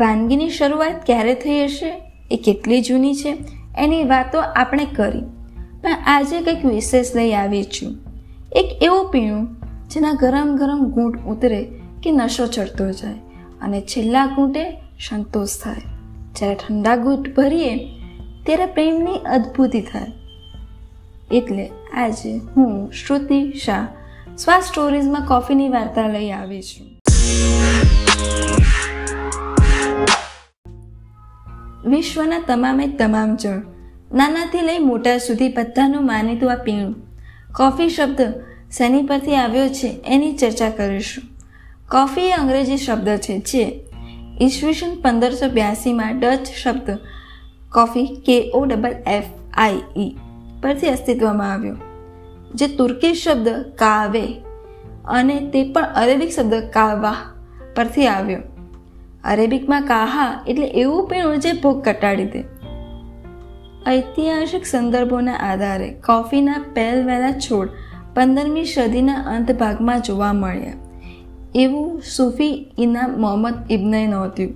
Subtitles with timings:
[0.00, 2.02] વાનગીની શરૂઆત ક્યારે થઈ હશે?
[2.30, 3.38] એ કેટલી જૂની છે?
[3.78, 5.20] એની વાતો આપણે કરી.
[5.82, 7.96] પણ આજે કંઈક વિશેષ લઈ આવી છું.
[8.52, 9.46] એક એવું પીણું
[9.88, 11.64] જેના ગરમ ગરમ ઘૂંટ ઉતરે
[12.02, 13.14] કે નશો ચડતો જાય
[13.62, 14.70] અને છેલ્લા ઘૂંટે
[15.08, 15.76] સંતોષ થાય.
[16.36, 17.76] જ્યારે ઠંડા ઘૂંટ ભરીએ
[18.46, 20.06] ત્યારે પ્રેમની અદ્ભુતિ થાય.
[21.32, 23.86] એટલે આજે હું શ્રુતિ શાહ
[24.36, 26.86] સ્વા સ્ટોરીઝમાં કોફીની વાર્તા લઈ આવી છું.
[31.90, 33.60] વિશ્વના તમામે તમામ જળ,
[34.14, 36.94] નાનાથી લઈ મોટા સુધી બધાનું માનીતું આ પીણું.
[37.56, 38.20] કોફી શબ્દ
[38.70, 41.24] શેની પરથી આવ્યો છે એની ચર્ચા કરીશું.
[41.90, 43.64] કોફી એ અંગ્રેજી શબ્દ છે જે
[44.42, 46.98] ઈસવીસન પંદરસો બ્યાસીમાં ડચ શબ્દ
[47.72, 50.10] કોફી કે ઓ ડબલ એફ આઈ ઈ
[50.62, 51.76] પરથી અસ્તિત્વમાં આવ્યો.
[52.54, 54.24] જે તુર્કી શબ્દ કાવે
[55.08, 57.16] અને તે પણ અરેબિક શબ્દ કાવા
[57.76, 58.42] પરથી આવ્યો.
[59.24, 62.44] અરેબિકમાં કાહા એટલે એવું પીણું જે ભૂખ ઘટાડી દે.
[63.88, 67.68] ઐતિહાસિક સંદર્ભોના આધારે કોફીના પહેલવહેલા છોડ
[68.14, 70.72] પંદરમી સદીના અંત ભાગમાં જોવા મળ્યા.
[71.54, 74.48] એવું સૂફી ઇનામ મોહમ્મદ ઇબ્નએ નહોતું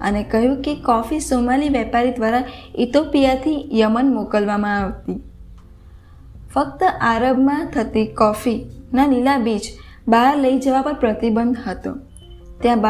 [0.00, 5.22] અને કહ્યું કે કોફી સોમાલી વેપારી દ્વારા ઇથોપિયાથી યમન મોકલવામાં આવતી.
[6.54, 9.60] ફક્ત આરબમાં થતી કોફીના લીલા બીજ
[10.08, 11.94] બહાર લઈ જવા પર પ્રતિબંધ હતો.
[12.60, 12.80] ત્યાં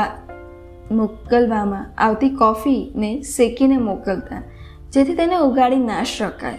[0.93, 4.43] મોકલવામાં આવતી કોફીને શેકીને મોકલતા,
[4.93, 6.59] જેથી તેને ઉગાડી ના શકાય.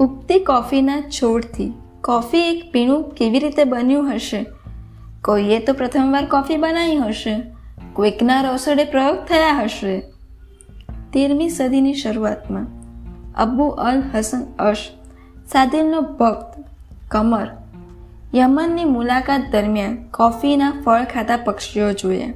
[0.00, 4.46] ઉગતી કોફીના છોડથી કોફી એક પીણું કેવી રીતે બન્યું હશે?
[5.24, 7.42] કોઈએ તો પ્રથમવાર કોફી બનાવી હશે.
[7.92, 10.00] કોઈકના રસોડે પ્રયોગ થયા હશે.
[11.12, 12.66] તેરમી સદીની શરૂઆતમાં
[13.34, 14.90] અબ્બુ અલ હસન અશ,
[15.48, 16.64] સાદિલનો ભક્ત,
[17.08, 17.48] કમર,
[18.34, 22.32] યમનની મુલાકાત દરમિયાન કોફીના ફળ ખાતા પક્ષીઓ જોયા.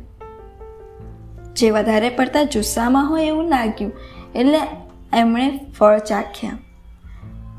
[1.56, 3.92] જે વધારે પડતા જુસ્સામાં હોય એવું લાગ્યું.
[4.34, 4.58] એટલે
[5.12, 6.58] એમણે ફળ ચાખ્યા.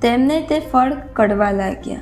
[0.01, 1.99] તેમને તે ફળ કડવા લાગ્યા.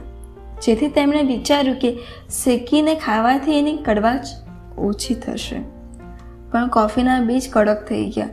[0.63, 1.99] જેથી તેમણે વિચાર્યું કે
[2.43, 4.27] શેકીને ખાવાથી એની કડવાશ
[4.77, 5.61] ઓછી થશે.
[6.51, 8.29] પણ કોફીના બીજ કડક થઈ ગયા.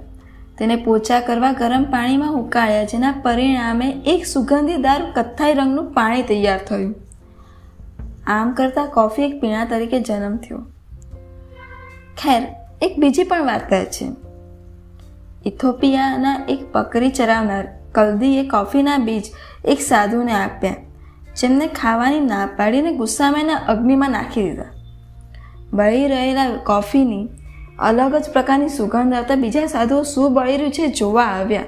[0.58, 6.94] તેને પોચા કરવા ગરમ પાણીમાં ઉકાળ્યા જેના પરિણામે એક સુગંધીદાર કથ્થાઈ રંગનું પાણી તૈયાર થયું.
[8.26, 10.58] આમ કરતાં કોફી એક પીણા તરીકે જન્મ થયો.
[12.18, 12.46] ખેર
[12.82, 14.06] એક બીજી પણ વાર્તા છે.
[15.46, 19.24] ઇથોપિયાના એક બકરી ચરાવનાર કલ્દીએ કોફીના બીજ
[19.64, 20.74] એક સાધુને આપ્યા.
[21.40, 24.64] જેમને ખાવાની ના પાડીને ગુસ્સામાં એના અગ્નિમાં નાખી દીધા.
[25.72, 27.28] બળી રહેલા કોફીની
[27.78, 31.64] અલગ જ પ્રકારની સુગંધ આવતા બીજા સાધુઓ શું બળી રહ્યું છે જોવા આવ્યા.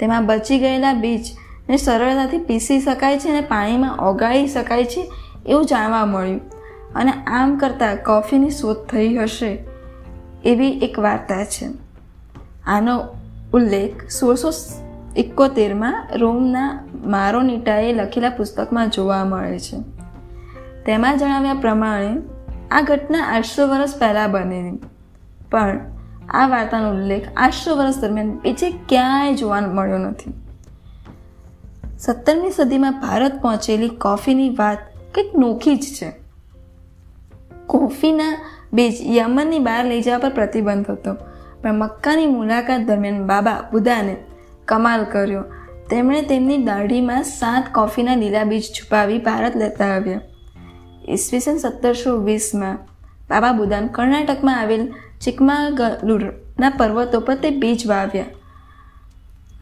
[0.00, 5.12] તેમાં બચી ગયેલા બીજને સરળતાથી પીસી શકાય છે અને પાણીમાં ઓગાળી શકાય છે
[5.46, 6.40] એવું જાણવા મળ્યું.
[6.94, 9.71] અને આમ કરતાં કોફીની શોધ થઈ હશે.
[10.44, 11.70] એવી એક વાર્તા છે.
[12.64, 13.04] આનો
[13.54, 14.50] ઉલ્લેખ સોળસો
[15.16, 19.76] એકોતેરમાં રોમના મારોનીટાએ લખેલા પુસ્તકમાં જોવા મળે છે.
[20.86, 22.16] તેમાં જણાવ્યા પ્રમાણે,
[22.70, 24.78] આ ઘટના આઠસો વર્ષ પહેલાં બનેલી.
[25.50, 25.80] પણ
[26.28, 30.32] આ વાર્તાનો ઉલ્લેખ આઠસો વર્ષ દરમિયાન બીજે ક્યાંય જોવા મળ્યો નથી.
[31.98, 34.78] સત્તરમી સદીમાં ભારત પહોંચેલી કોફીની વાત
[35.14, 36.12] કંઈક નોખી જ છે.
[37.66, 38.38] કોફીના
[38.72, 41.14] બીજ યમનની બહાર લઈ જવા પર પ્રતિબંધ હતો.
[41.62, 44.16] પણ મક્કાની મુલાકાત દરમિયાન બાબા બુદાને
[44.68, 45.44] કમાલ કર્યો.
[45.90, 50.20] તેમણે તેમની દાઢીમાં સાત કોફીના લીલા બીજ છુપાવી ભારત લેતા આવ્યા.
[51.08, 52.78] ઈસવીસન સત્તરસો વીસમાં
[53.30, 54.84] બાબા બુદાન કર્ણાટકમાં આવેલ
[55.20, 58.24] ચિકમાગલુરના પર્વતો પર તે બીજ વાવ્યા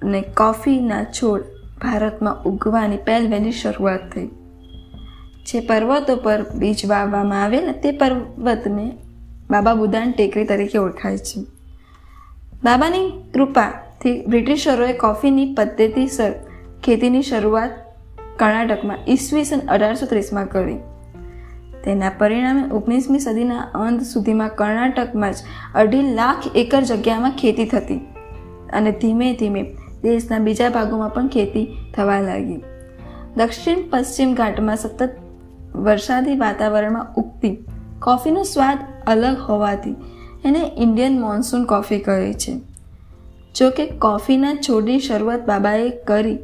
[0.03, 1.43] અને કોફીના છોડ
[1.83, 4.29] ભારતમાં ઉગવાની પહેલવહેલી શરૂઆત થઈ.
[5.51, 8.93] જે પર્વતો પર બીજ વાવવામાં આવેલ તે પર્વતને
[9.51, 11.41] બાબા બુદાન ટેકરી તરીકે ઓળખાય છે.
[12.65, 16.33] બાબાની કૃપાથી બ્રિટિશરોએ કોફીની પદ્ધતિસર
[16.85, 17.71] ખેતીની શરૂઆત
[18.37, 20.77] કર્ણાટકમાં ઈસવીસન અઢારસો ત્રીસમાં કરી.
[21.85, 25.37] તેના પરિણામે ઓગણીસમી સદીના અંત સુધીમાં કર્ણાટકમાં જ
[25.75, 28.01] અઢી લાખ એકર જગ્યામાં ખેતી થતી
[28.73, 29.63] અને ધીમે ધીમે
[30.03, 32.61] દેશના બીજા ભાગોમાં પણ ખેતી થવા લાગી.
[33.37, 35.11] દક્ષિણ પશ્ચિમ ઘાટમાં સતત
[35.75, 37.59] વરસાદી વાતાવરણમાં ઉગતી.
[38.03, 39.97] કોફીનો સ્વાદ અલગ હોવાથી
[40.45, 42.53] એને ઇન્ડિયન મોન્સૂન કોફી કહે છે.
[43.55, 46.39] જો કે કોફીના છોડની શરૂઆત બાબાએ કરી,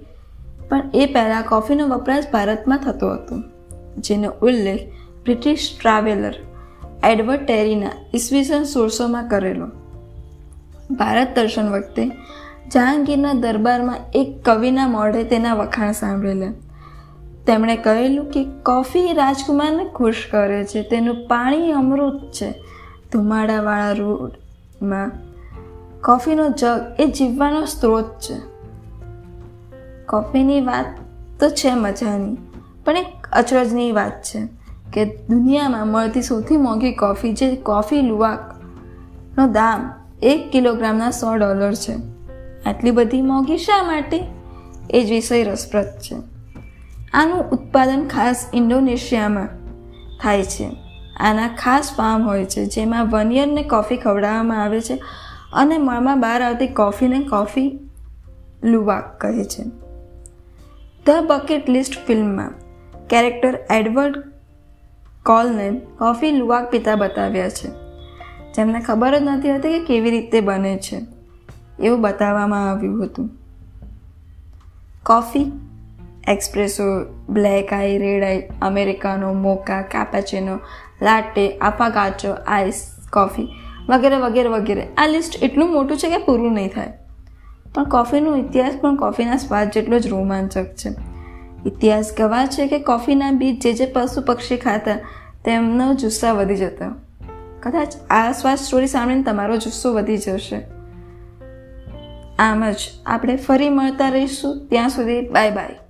[0.69, 3.43] પણ એ પહેલાં કોફીનો વપરાશ ભારતમાં થતો હતો,
[3.99, 4.81] જેનો ઉલ્લેખ
[5.23, 6.34] બ્રિટિશ ટ્રાવેલર
[7.05, 9.67] એડવર્ડ ટેરીના ઈસવીસન સોળસોમાં કરેલો.
[10.90, 12.11] ભારત દર્શન વખતે
[12.73, 16.52] જહાંગીરના દરબારમાં એક કવિના મોઢે તેના વખાણ સાંભળેલા.
[17.47, 22.51] તેમણે કહેલું કે કોફી રાજકુમારને ખુશ કરે છે, તેનું પાણી અમૃત છે.
[23.13, 25.11] ધુમાડાવાળા રોડમાં
[26.05, 28.35] કોફીનો જગ એ જીવવાનો સ્ત્રોત છે.
[30.07, 30.85] કોફીની વાત
[31.41, 32.37] તો છે મજાની,
[32.85, 34.49] પણ એક અચરજની વાત છે
[34.93, 41.95] કે દુનિયામાં મળતી સૌથી મોંઘી કોફી જે કોફી લુવાકનો દામ એક કિલોગ્રામના સો ડોલર છે.
[42.69, 44.25] આટલી બધી મોંઘી શા માટે?
[44.91, 46.36] એ જ વિષય રસપ્રદ છે.
[47.14, 49.49] આનું ઉત્પાદન ખાસ ઇન્ડોનેશિયામાં
[50.23, 50.76] થાય છે.
[51.17, 55.03] આના ખાસ ફાર્મ હોય છે, જેમાં વનિયરને કોફી ખવડાવવામાં આવે છે
[55.53, 57.79] અને મળમાં બહાર આવતી કોફીને કોફી
[58.64, 59.64] લુવાક કહે છે.
[61.06, 62.55] ધ બકેટ લિસ્ટ ફિલ્મમાં
[63.09, 64.19] કેરેક્ટર એડવર્ડ
[65.26, 67.69] કોલને કોફી લુવાક પિતા બતાવ્યા છે.
[68.52, 71.06] જેમને ખબર જ નથી હોતી કે કેવી રીતે બને છે.
[71.82, 73.31] એવું બતાવવામાં આવ્યું હતું.
[75.06, 75.52] Coffee
[76.28, 76.82] espresso
[77.28, 80.58] black eye red eye Americano mocha cappuccino
[81.02, 83.49] latte affogato ice coffee
[83.88, 84.88] વગેરે વગેરે વગેરે.
[84.96, 86.93] આ લિસ્ટ એટલું મોટું છે કે પૂરું નહીં થાય.
[87.75, 90.88] પણ કોફીનો ઇતિહાસ પણ કોફીના સ્વાદ જેટલો જ રોમાંચક છે.
[91.67, 94.99] ઇતિહાસ ગવાહ છે કે કોફીના બીજ જે જે પશુ પક્ષી ખાતા
[95.44, 96.84] તેમનો જુસ્સા વધી જતો.
[97.61, 100.62] કદાચ આ સ્વાદ સ્ટોરી સાંભળીને તમારો જુસ્સો વધી જશે.
[102.38, 102.76] આમ જ
[103.06, 104.67] આપણે ફરી મળતા રહીશું.
[104.69, 105.86] ત્યાં સુધી બાય બાય